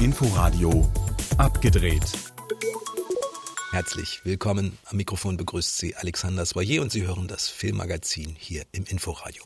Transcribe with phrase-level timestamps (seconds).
[0.00, 0.90] Inforadio
[1.38, 2.04] abgedreht.
[3.72, 4.78] Herzlich willkommen.
[4.84, 9.42] Am Mikrofon begrüßt Sie Alexander Soyer und Sie hören das Filmmagazin hier im Inforadio.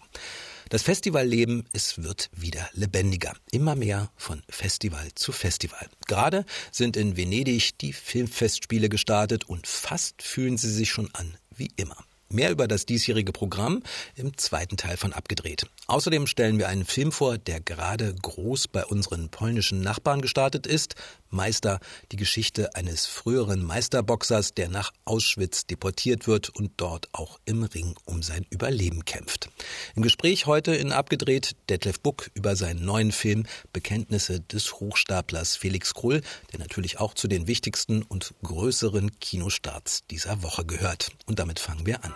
[0.68, 3.34] Das Festivalleben, es wird wieder lebendiger.
[3.50, 5.88] Immer mehr von Festival zu Festival.
[6.06, 11.72] Gerade sind in Venedig die Filmfestspiele gestartet und fast fühlen sie sich schon an wie
[11.76, 11.96] immer.
[12.28, 13.82] Mehr über das diesjährige Programm
[14.14, 15.66] im zweiten Teil von Abgedreht.
[15.90, 20.94] Außerdem stellen wir einen Film vor, der gerade groß bei unseren polnischen Nachbarn gestartet ist.
[21.30, 21.80] Meister,
[22.12, 27.96] die Geschichte eines früheren Meisterboxers, der nach Auschwitz deportiert wird und dort auch im Ring
[28.04, 29.50] um sein Überleben kämpft.
[29.96, 35.92] Im Gespräch heute in Abgedreht Detlef Buck über seinen neuen Film Bekenntnisse des Hochstaplers Felix
[35.92, 36.20] Krull,
[36.52, 41.10] der natürlich auch zu den wichtigsten und größeren Kinostarts dieser Woche gehört.
[41.26, 42.14] Und damit fangen wir an.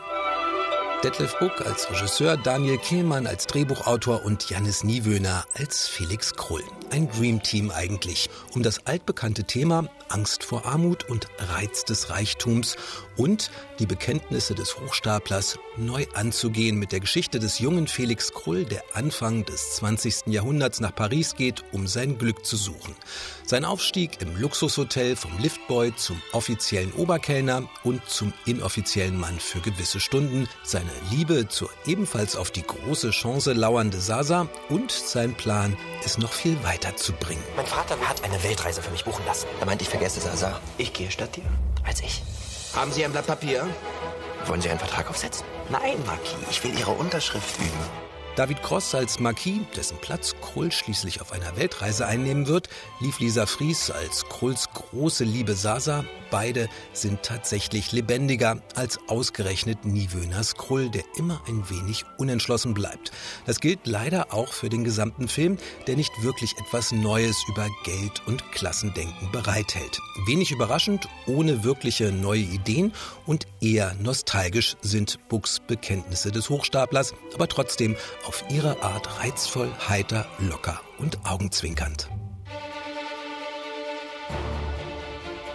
[1.05, 6.65] Detlef Buck als Regisseur, Daniel Kehlmann als Drehbuchautor und Jannis Niewöhner als Felix Krull.
[6.91, 12.77] Ein Dream Team eigentlich, um das altbekannte Thema Angst vor Armut und Reiz des Reichtums
[13.17, 18.83] und die Bekenntnisse des Hochstaplers neu anzugehen mit der Geschichte des jungen Felix Krull, der
[18.93, 20.27] Anfang des 20.
[20.27, 22.95] Jahrhunderts nach Paris geht, um sein Glück zu suchen.
[23.45, 29.99] Sein Aufstieg im Luxushotel vom Liftboy zum offiziellen Oberkellner und zum inoffiziellen Mann für gewisse
[29.99, 36.19] Stunden, seine Liebe zur ebenfalls auf die große Chance lauernde Sasa und sein Plan, es
[36.19, 37.43] noch viel weiter zu bringen.
[37.57, 39.47] Mein Vater hat eine Weltreise für mich buchen lassen.
[39.61, 40.61] Er meint, ich vergesse Sasa.
[40.79, 41.45] Ich gehe statt dir.
[41.85, 42.23] Als ich.
[42.75, 43.67] Haben Sie ein Blatt Papier?
[44.47, 45.47] Wollen Sie einen Vertrag aufsetzen?
[45.71, 46.35] Nein, Marquis.
[46.51, 48.14] Ich will Ihre Unterschrift üben.
[48.37, 52.69] David Cross als Marquis, dessen Platz Krull schließlich auf einer Weltreise einnehmen wird,
[52.99, 56.05] lief Lisa Fries als Krulls große Liebe Sasa.
[56.33, 63.13] Beide sind tatsächlich lebendiger als ausgerechnet Niewöners Krull, der immer ein wenig unentschlossen bleibt.
[63.47, 68.21] Das gilt leider auch für den gesamten Film, der nicht wirklich etwas Neues über Geld
[68.27, 70.01] und Klassendenken bereithält.
[70.27, 72.93] Wenig überraschend, ohne wirkliche neue Ideen
[73.27, 77.95] und eher nostalgisch sind Bucks Bekenntnisse des Hochstaplers, aber trotzdem
[78.27, 82.09] auf ihre Art reizvoll, heiter, locker und augenzwinkernd.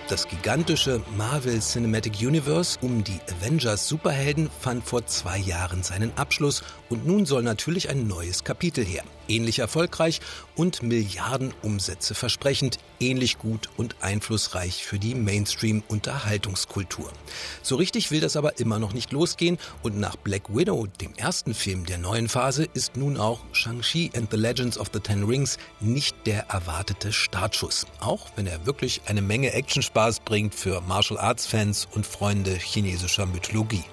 [0.10, 6.64] Das gigantische Marvel Cinematic Universe um die Avengers Superhelden fand vor zwei Jahren seinen Abschluss
[6.90, 9.04] und nun soll natürlich ein neues Kapitel her.
[9.30, 10.20] Ähnlich erfolgreich
[10.56, 17.12] und Milliardenumsätze versprechend, ähnlich gut und einflussreich für die Mainstream-Unterhaltungskultur.
[17.62, 21.54] So richtig will das aber immer noch nicht losgehen und nach Black Widow, dem ersten
[21.54, 25.58] Film der neuen Phase, ist nun auch Shang-Chi and the Legends of the Ten Rings
[25.80, 27.86] nicht der erwartete Startschuss.
[28.00, 33.26] Auch wenn er wirklich eine Menge Actionspaß bringt für Martial Arts Fans und Freunde chinesischer
[33.26, 33.84] Mythologie.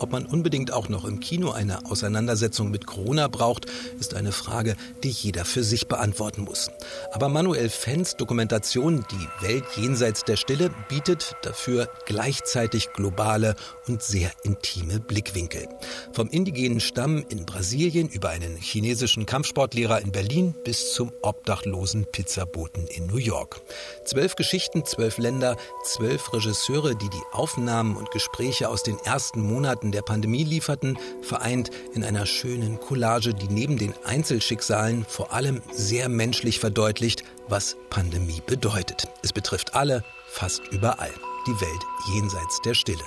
[0.00, 3.66] Ob man unbedingt auch noch im Kino eine Auseinandersetzung mit Corona braucht,
[4.00, 4.74] ist eine Frage,
[5.04, 6.70] die jeder für sich beantworten muss.
[7.12, 13.56] Aber Manuel Fens Dokumentation Die Welt jenseits der Stille bietet dafür gleichzeitig globale
[13.88, 15.68] und sehr intime Blickwinkel.
[16.14, 22.86] Vom indigenen Stamm in Brasilien über einen chinesischen Kampfsportlehrer in Berlin bis zum obdachlosen Pizzaboten
[22.86, 23.60] in New York.
[24.06, 29.89] Zwölf Geschichten, zwölf Länder, zwölf Regisseure, die die Aufnahmen und Gespräche aus den ersten Monaten
[29.92, 36.08] der Pandemie lieferten, vereint in einer schönen Collage, die neben den Einzelschicksalen vor allem sehr
[36.08, 39.08] menschlich verdeutlicht, was Pandemie bedeutet.
[39.22, 41.12] Es betrifft alle, fast überall.
[41.46, 43.04] Die Welt jenseits der Stille.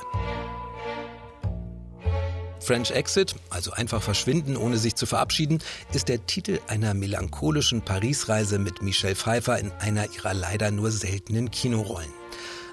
[2.64, 5.60] French Exit, also einfach verschwinden, ohne sich zu verabschieden,
[5.94, 11.52] ist der Titel einer melancholischen Parisreise mit Michelle Pfeiffer in einer ihrer leider nur seltenen
[11.52, 12.23] Kinorollen.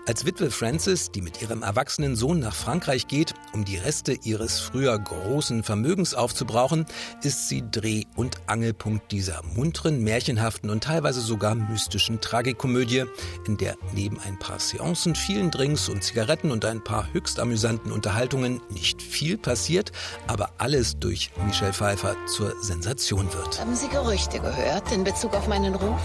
[0.07, 4.59] Als Witwe Frances, die mit ihrem erwachsenen Sohn nach Frankreich geht, um die Reste ihres
[4.59, 6.87] früher großen Vermögens aufzubrauchen,
[7.23, 13.05] ist sie Dreh- und Angelpunkt dieser munteren, märchenhaften und teilweise sogar mystischen Tragikomödie,
[13.47, 17.93] in der neben ein paar Seancen, vielen Drinks und Zigaretten und ein paar höchst amüsanten
[17.93, 19.93] Unterhaltungen nicht viel passiert,
[20.27, 23.61] aber alles durch Michelle Pfeiffer zur Sensation wird.
[23.61, 26.01] Haben Sie Gerüchte gehört in Bezug auf meinen Ruf?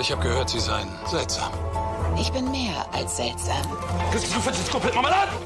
[0.00, 1.52] Ich habe gehört, Sie seien seltsam.
[2.18, 3.56] Ich bin mehr als seltsam.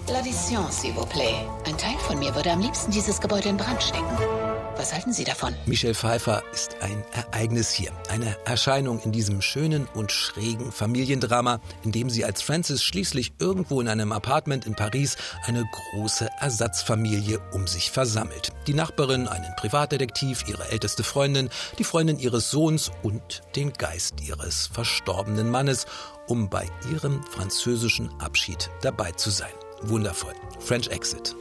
[0.09, 1.35] L'addition, s'il vous plaît.
[1.67, 4.50] Ein Teil von mir würde am liebsten dieses Gebäude in Brand stecken.
[4.81, 5.55] Was halten Sie davon?
[5.67, 7.93] Michelle Pfeiffer ist ein Ereignis hier.
[8.09, 13.83] Eine Erscheinung in diesem schönen und schrägen Familiendrama, in dem sie als Frances schließlich irgendwo
[13.83, 18.53] in einem Apartment in Paris eine große Ersatzfamilie um sich versammelt.
[18.67, 24.69] Die Nachbarin, einen Privatdetektiv, ihre älteste Freundin, die Freundin ihres Sohns und den Geist ihres
[24.69, 25.85] verstorbenen Mannes
[26.27, 29.53] um bei ihrem französischen Abschied dabei zu sein.
[29.83, 30.33] Wundervoll.
[30.59, 31.37] French Exit.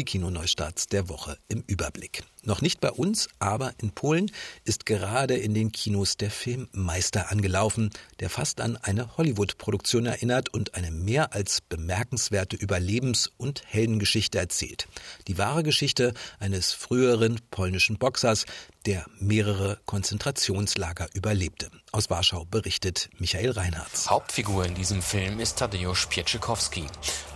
[0.00, 2.22] Die Kinoneustarts der Woche im Überblick.
[2.42, 4.30] Noch nicht bei uns, aber in Polen
[4.64, 7.90] ist gerade in den Kinos der Film Meister angelaufen,
[8.20, 14.88] der fast an eine Hollywood-Produktion erinnert und eine mehr als bemerkenswerte Überlebens- und Heldengeschichte erzählt.
[15.28, 18.46] Die wahre Geschichte eines früheren polnischen Boxers,
[18.86, 21.70] der mehrere Konzentrationslager überlebte.
[21.92, 24.08] Aus Warschau berichtet Michael Reinhardt.
[24.08, 26.86] Hauptfigur in diesem Film ist Tadeusz Pieczykowski,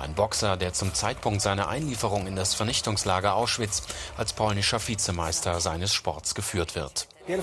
[0.00, 3.82] ein Boxer, der zum Zeitpunkt seiner Einlieferung in das Vernichtungslager Auschwitz
[4.16, 7.08] als polnischer Vizemeister seines Sports geführt wird.
[7.26, 7.40] In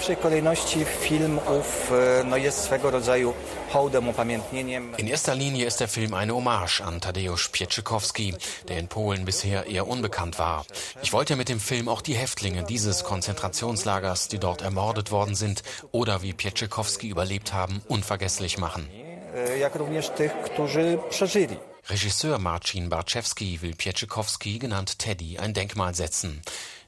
[5.07, 8.36] erster Linie ist der Film eine Hommage an Tadeusz Pieczykowski,
[8.69, 10.65] der in Polen bisher eher unbekannt war.
[11.01, 15.63] Ich wollte mit dem Film auch die Häftlinge dieses Konzentrationslagers, die dort ermordet worden sind
[15.92, 18.88] oder wie Pieczykowski überlebt haben, unvergesslich machen.
[21.89, 26.42] Regisseur Marcin Barczewski will Pieczykowski, genannt Teddy, ein Denkmal setzen.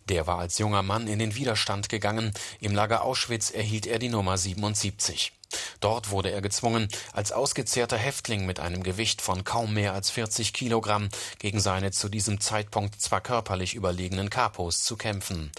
[0.10, 2.34] Der war als junger Mann in den Widerstand gegangen.
[2.60, 5.34] Im Lager Auschwitz erhielt er die Nummer 77.
[5.80, 10.54] Dort wurde er gezwungen, als ausgezehrter Häftling mit einem Gewicht von kaum mehr als 40
[10.54, 11.10] Kilogramm
[11.40, 15.52] gegen seine zu diesem Zeitpunkt zwar körperlich überlegenen Kapos zu kämpfen.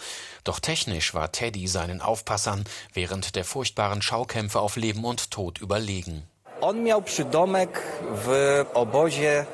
[0.43, 6.23] Doch technisch war Teddy seinen Aufpassern während der furchtbaren Schaukämpfe auf Leben und Tod überlegen.
[6.61, 7.82] On miał przydomek
[8.25, 9.46] w obozie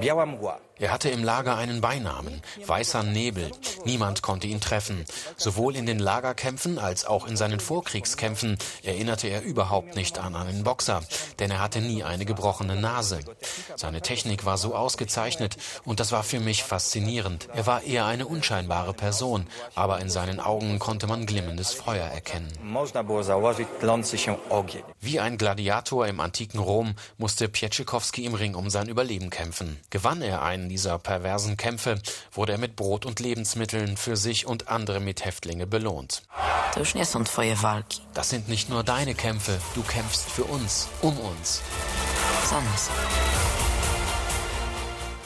[0.00, 0.67] Biała Mgła.
[0.80, 3.50] Er hatte im Lager einen Beinamen, Weißer Nebel.
[3.84, 5.04] Niemand konnte ihn treffen.
[5.36, 10.64] Sowohl in den Lagerkämpfen als auch in seinen Vorkriegskämpfen erinnerte er überhaupt nicht an einen
[10.64, 11.02] Boxer,
[11.38, 13.20] denn er hatte nie eine gebrochene Nase.
[13.76, 17.48] Seine Technik war so ausgezeichnet und das war für mich faszinierend.
[17.54, 22.52] Er war eher eine unscheinbare Person, aber in seinen Augen konnte man glimmendes Feuer erkennen.
[25.00, 29.78] Wie ein Gladiator im antiken Rom musste Pieczykowski im Ring um sein Überleben kämpfen.
[29.90, 32.00] Gewann er einen dieser perversen Kämpfe
[32.32, 36.22] wurde er mit Brot und Lebensmitteln für sich und andere Mithäftlinge belohnt.
[38.14, 41.62] Das sind nicht nur deine Kämpfe, du kämpfst für uns, um uns.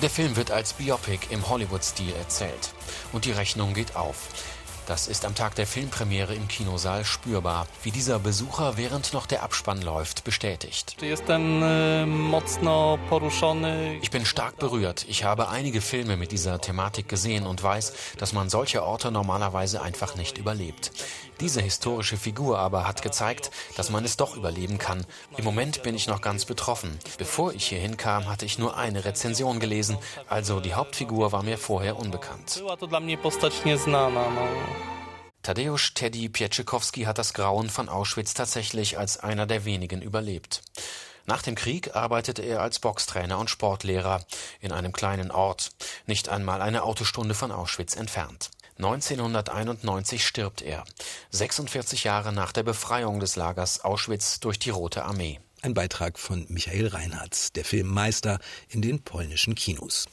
[0.03, 2.73] Der Film wird als Biopic im Hollywood-Stil erzählt.
[3.13, 4.17] Und die Rechnung geht auf.
[4.87, 9.45] Das ist am Tag der Filmpremiere im Kinosaal spürbar, wie dieser Besucher während noch der
[9.45, 10.97] Abspann läuft, bestätigt.
[11.01, 11.13] E,
[14.03, 15.07] ich bin stark berührt.
[15.09, 19.83] Ich habe einige Filme mit dieser Thematik gesehen und weiß, dass man solche Orte normalerweise
[19.83, 20.91] einfach nicht überlebt.
[21.41, 25.05] Diese historische Figur aber hat gezeigt, dass man es doch überleben kann.
[25.37, 26.99] Im Moment bin ich noch ganz betroffen.
[27.19, 31.59] Bevor ich hierhin kam, hatte ich nur eine Rezension gelesen, also die Hauptfigur war mir
[31.59, 32.63] vorher unbekannt.
[35.43, 40.63] Tadeusz Teddy Pieczykowski hat das Grauen von Auschwitz tatsächlich als einer der wenigen überlebt.
[41.27, 44.25] Nach dem Krieg arbeitete er als Boxtrainer und Sportlehrer
[44.61, 45.73] in einem kleinen Ort,
[46.07, 48.51] nicht einmal eine Autostunde von Auschwitz entfernt.
[48.79, 50.85] 1991 stirbt er,
[51.31, 55.41] 46 Jahre nach der Befreiung des Lagers Auschwitz durch die Rote Armee.
[55.65, 60.07] Ein Beitrag von Michael Reinhardt, der Filmmeister in den polnischen Kinos.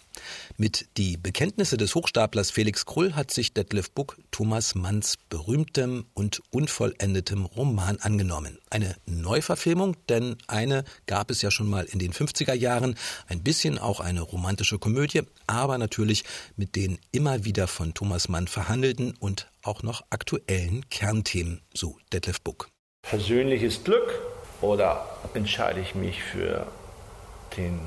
[0.58, 6.44] Mit Die Bekenntnisse des Hochstaplers Felix Krull hat sich Detlef Buck Thomas Manns berühmtem und
[6.52, 8.60] unvollendetem Roman angenommen.
[8.70, 12.94] Eine Neuverfilmung, denn eine gab es ja schon mal in den 50er Jahren,
[13.26, 16.26] ein bisschen auch eine romantische Komödie, aber natürlich
[16.58, 22.40] mit den immer wieder von Thomas Mann verhandelten und auch noch aktuellen Kernthemen, so Detlef
[22.42, 22.70] Buck.
[23.02, 24.29] Persönliches Glück
[24.62, 26.68] oder entscheide ich mich für
[27.58, 27.80] den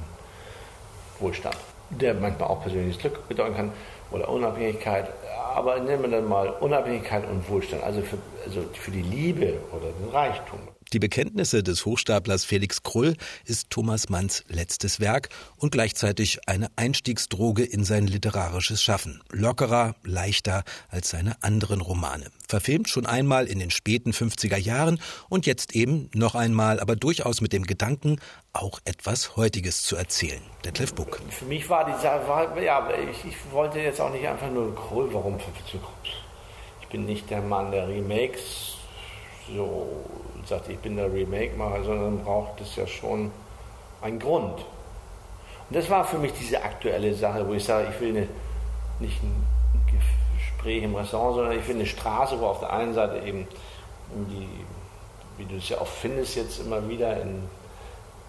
[1.18, 1.56] Wohlstand,
[1.90, 3.72] der manchmal auch persönliches Glück bedeuten kann
[4.10, 5.10] oder Unabhängigkeit.
[5.54, 9.90] Aber nennen wir dann mal Unabhängigkeit und Wohlstand, also für, also für die Liebe oder
[10.00, 10.60] den Reichtum.
[10.92, 17.64] Die Bekenntnisse des Hochstaplers Felix Krull ist Thomas Manns letztes Werk und gleichzeitig eine Einstiegsdroge
[17.64, 19.22] in sein literarisches Schaffen.
[19.30, 22.26] Lockerer, leichter als seine anderen Romane.
[22.46, 27.40] Verfilmt schon einmal in den späten 50er Jahren und jetzt eben noch einmal, aber durchaus
[27.40, 28.20] mit dem Gedanken,
[28.52, 30.42] auch etwas Heutiges zu erzählen.
[30.62, 31.22] Detlef Buck.
[31.30, 35.08] Für mich war dieser, war, ja, ich, ich wollte jetzt auch nicht einfach nur Krull,
[35.14, 35.38] warum?
[36.82, 38.76] Ich bin nicht der Mann der Remakes,
[39.48, 40.04] so
[40.48, 43.30] sagt, ich bin der Remake-Macher, sondern braucht es ja schon
[44.00, 44.58] einen Grund.
[44.58, 48.28] Und das war für mich diese aktuelle Sache, wo ich sage, ich will eine,
[49.00, 49.46] nicht ein
[50.62, 53.46] Gespräch im Restaurant, sondern ich will eine Straße, wo auf der einen Seite eben
[54.30, 54.48] die,
[55.38, 57.48] wie du es ja oft findest jetzt immer wieder, in,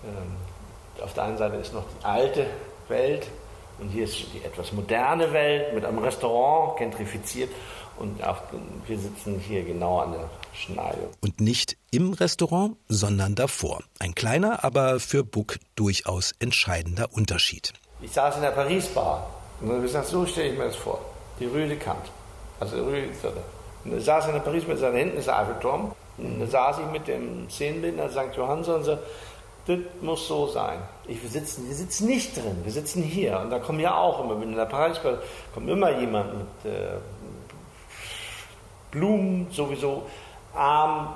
[0.05, 2.46] ähm, auf der einen Seite ist noch die alte
[2.88, 3.27] Welt
[3.79, 7.50] und hier ist die etwas moderne Welt mit einem Restaurant, gentrifiziert
[7.98, 8.38] und auch,
[8.88, 11.10] wir sitzen hier genau an der Schneide.
[11.22, 13.84] Und nicht im Restaurant, sondern davor.
[14.00, 17.74] Ein kleiner, aber für Buck durchaus entscheidender Unterschied.
[18.02, 19.30] Ich saß in der Paris-Bar
[19.62, 21.00] und habe gesagt, so stelle ich mir das vor.
[21.40, 22.12] Die Rue de Kant.
[22.60, 22.78] Also
[23.86, 25.92] da saß er in Paris mit seinen Händen, ist der Eiffelturm.
[26.18, 28.36] Und da saß ich mit dem Szenenbildner St.
[28.36, 28.98] Johannes und so,
[29.66, 30.80] das muss so sein.
[31.08, 33.40] Ich, wir, sitzen, wir sitzen nicht drin, wir sitzen hier.
[33.40, 35.00] Und da kommen ja auch immer, wenn in der Paris
[35.54, 36.98] kommt immer jemand mit äh,
[38.94, 40.04] Blumen, sowieso,
[40.54, 41.10] arm,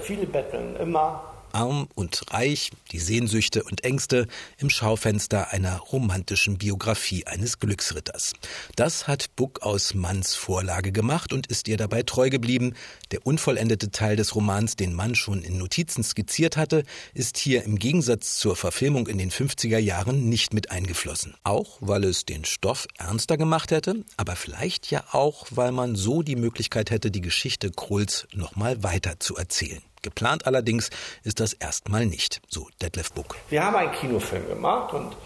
[0.00, 1.20] viele betteln immer
[1.56, 4.26] Arm und reich, die Sehnsüchte und Ängste
[4.58, 8.34] im Schaufenster einer romantischen Biografie eines Glücksritters.
[8.76, 12.74] Das hat Buck aus Manns Vorlage gemacht und ist ihr dabei treu geblieben.
[13.10, 16.82] Der unvollendete Teil des Romans, den Mann schon in Notizen skizziert hatte,
[17.14, 21.36] ist hier im Gegensatz zur Verfilmung in den 50er Jahren nicht mit eingeflossen.
[21.42, 26.22] Auch weil es den Stoff ernster gemacht hätte, aber vielleicht ja auch, weil man so
[26.22, 29.80] die Möglichkeit hätte, die Geschichte Krulls nochmal weiter zu erzählen.
[30.06, 30.90] Geplant allerdings
[31.24, 33.34] ist das erstmal nicht, so Detlef Buck.
[33.48, 35.16] Wir haben einen Kinofilm gemacht und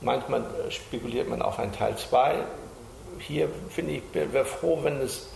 [0.00, 2.44] manchmal spekuliert man auf einen Teil 2.
[3.20, 5.28] Hier finde ich, wäre froh, wenn es,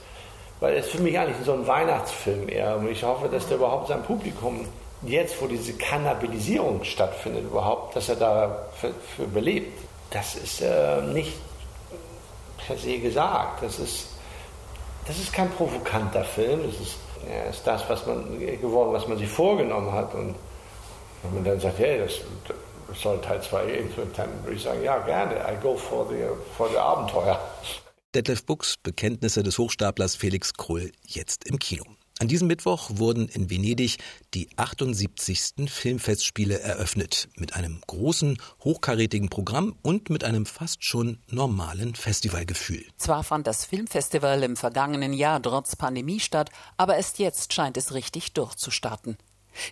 [0.58, 3.86] weil es für mich eigentlich so ein Weihnachtsfilm eher und ich hoffe, dass der überhaupt
[3.86, 4.66] sein Publikum
[5.02, 9.78] jetzt, wo diese Kannibalisierung stattfindet, überhaupt, dass er da für, für überlebt.
[10.10, 11.32] Das ist äh, nicht
[12.66, 13.62] per se gesagt.
[13.62, 14.08] Das ist,
[15.06, 16.60] das ist kein provokanter Film.
[16.68, 16.96] Es ist
[17.30, 20.14] ja, ist das, was man geworden, was man sich vorgenommen hat.
[20.14, 20.34] Und
[21.22, 22.20] wenn man dann sagt, hey, das,
[22.88, 23.64] das soll Teil 2
[24.16, 26.24] dann würde ich sagen, ja, gerne, I go for the,
[26.56, 27.38] for the Abenteuer.
[28.14, 31.84] Detlef Buchs Bekenntnisse des Hochstaplers Felix Krull jetzt im Kino.
[32.18, 33.98] An diesem Mittwoch wurden in Venedig
[34.32, 35.68] die 78.
[35.68, 42.86] Filmfestspiele eröffnet, mit einem großen, hochkarätigen Programm und mit einem fast schon normalen Festivalgefühl.
[42.96, 47.92] Zwar fand das Filmfestival im vergangenen Jahr trotz Pandemie statt, aber erst jetzt scheint es
[47.92, 49.18] richtig durchzustarten.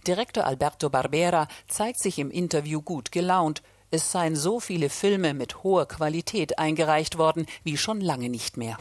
[0.07, 3.63] Direktor Alberto Barbera zeigt sich im Interview gut gelaunt,
[3.95, 8.77] es seien so viele Filme mit hoher Qualität eingereicht worden wie schon lange nicht mehr.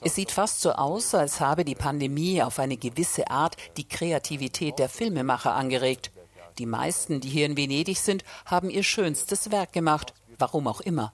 [0.00, 4.78] es sieht fast so aus, als habe die Pandemie auf eine gewisse Art die Kreativität
[4.78, 6.12] der Filmemacher angeregt.
[6.58, 11.12] Die meisten, die hier in Venedig sind, haben ihr schönstes Werk gemacht, warum auch immer.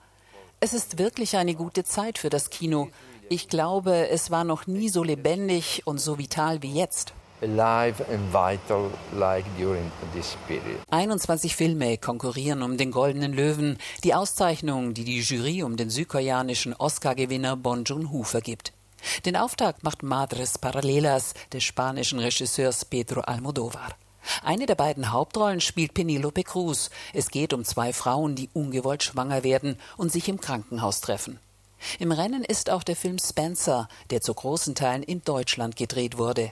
[0.59, 2.89] Es ist wirklich eine gute Zeit für das Kino.
[3.29, 8.33] Ich glaube, es war noch nie so lebendig und so vital wie jetzt alive and
[8.33, 10.79] vital like during this period.
[10.89, 16.73] 21 Filme konkurrieren um den Goldenen Löwen, die Auszeichnung, die die Jury um den südkoreanischen
[16.73, 18.73] Oscar-Gewinner Bong Joon-ho vergibt.
[19.25, 23.95] Den Auftakt macht Madres Paralelas des spanischen Regisseurs Pedro Almodóvar.
[24.43, 26.89] Eine der beiden Hauptrollen spielt Penelope Cruz.
[27.13, 31.39] Es geht um zwei Frauen, die ungewollt schwanger werden und sich im Krankenhaus treffen.
[31.97, 36.51] Im Rennen ist auch der Film Spencer, der zu großen Teilen in Deutschland gedreht wurde.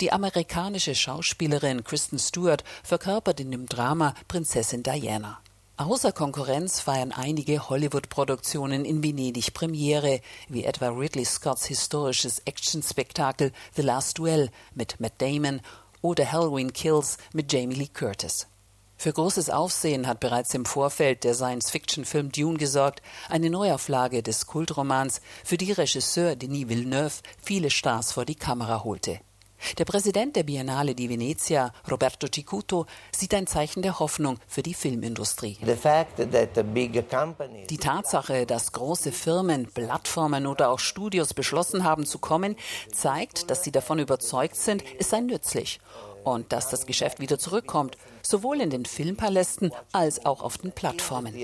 [0.00, 5.40] Die amerikanische Schauspielerin Kristen Stewart verkörpert in dem Drama Prinzessin Diana.
[5.76, 13.82] Außer Konkurrenz feiern einige Hollywood-Produktionen in Venedig Premiere, wie etwa Ridley Scotts historisches Actionspektakel The
[13.82, 15.60] Last Duel mit Matt Damon
[16.02, 18.48] oder Halloween Kills mit Jamie Lee Curtis.
[18.96, 25.20] Für großes Aufsehen hat bereits im Vorfeld der Science-Fiction-Film Dune gesorgt, eine Neuauflage des Kultromans,
[25.44, 29.20] für die Regisseur Denis Villeneuve viele Stars vor die Kamera holte.
[29.78, 34.74] Der Präsident der Biennale di Venezia, Roberto Cicuto, sieht ein Zeichen der Hoffnung für die
[34.74, 35.58] Filmindustrie.
[37.70, 42.56] Die Tatsache, dass große Firmen, Plattformen oder auch Studios beschlossen haben zu kommen,
[42.92, 45.80] zeigt, dass sie davon überzeugt sind, es sei nützlich
[46.32, 51.34] und dass das Geschäft wieder zurückkommt, sowohl in den Filmpalästen als auch auf den Plattformen.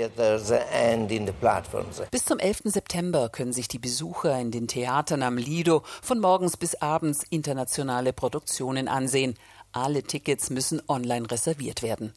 [2.11, 2.61] Bis zum 11.
[2.65, 8.13] September können sich die Besucher in den Theatern am Lido von morgens bis abends internationale
[8.13, 9.35] Produktionen ansehen.
[9.73, 12.13] Alle Tickets müssen online reserviert werden.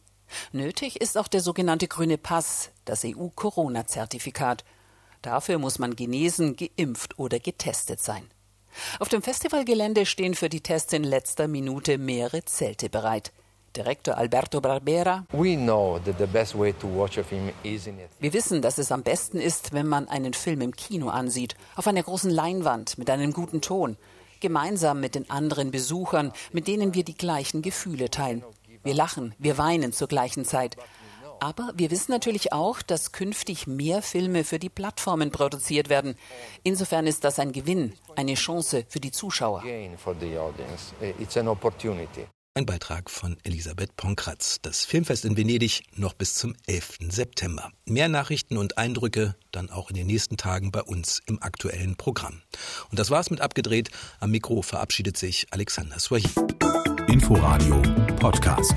[0.52, 4.64] Nötig ist auch der sogenannte grüne Pass, das EU-Corona-Zertifikat.
[5.22, 8.28] Dafür muss man genesen, geimpft oder getestet sein.
[8.98, 13.32] Auf dem Festivalgelände stehen für die Tests in letzter Minute mehrere Zelte bereit.
[13.76, 15.24] Direktor Alberto Barbera.
[18.18, 21.86] Wir wissen, dass es am besten ist, wenn man einen Film im Kino ansieht, auf
[21.86, 23.96] einer großen Leinwand mit einem guten Ton,
[24.40, 28.42] gemeinsam mit den anderen Besuchern, mit denen wir die gleichen Gefühle teilen.
[28.82, 30.76] Wir lachen, wir weinen zur gleichen Zeit.
[31.40, 36.16] Aber wir wissen natürlich auch, dass künftig mehr Filme für die Plattformen produziert werden.
[36.62, 39.62] Insofern ist das ein Gewinn, eine Chance für die Zuschauer.
[42.54, 44.58] Ein Beitrag von Elisabeth Ponkratz.
[44.62, 46.98] Das Filmfest in Venedig noch bis zum 11.
[47.08, 47.70] September.
[47.84, 52.42] Mehr Nachrichten und Eindrücke dann auch in den nächsten Tagen bei uns im aktuellen Programm.
[52.90, 53.90] Und das war's mit abgedreht.
[54.18, 56.34] Am Mikro verabschiedet sich Alexander Swahili.
[57.06, 57.80] Inforadio
[58.16, 58.74] Podcast.